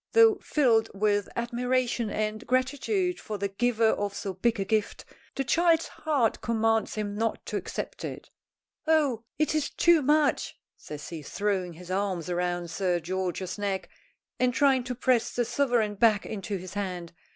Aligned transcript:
Though 0.13 0.39
filled 0.41 0.89
with 0.95 1.29
admiration 1.35 2.09
and 2.09 2.47
gratitude 2.47 3.19
for 3.19 3.37
the 3.37 3.49
giver 3.49 3.89
of 3.89 4.15
so 4.15 4.33
big 4.33 4.59
a 4.59 4.65
gift, 4.65 5.05
the 5.35 5.43
child's 5.43 5.89
heart 5.89 6.41
commands 6.41 6.95
him 6.95 7.13
not 7.13 7.45
to 7.45 7.55
accept 7.55 8.03
it. 8.03 8.31
"Oh, 8.87 9.25
it 9.37 9.53
is 9.53 9.69
too 9.69 10.01
much," 10.01 10.57
says 10.75 11.09
he, 11.09 11.21
throwing 11.21 11.73
his 11.73 11.91
arms 11.91 12.31
round 12.33 12.71
Sir 12.71 12.99
George's 12.99 13.59
neck 13.59 13.89
and 14.39 14.55
trying 14.55 14.83
to 14.85 14.95
press 14.95 15.35
the 15.35 15.45
sovereign 15.45 15.93
back 15.93 16.25
into 16.25 16.57
his 16.57 16.73
hand. 16.73 17.13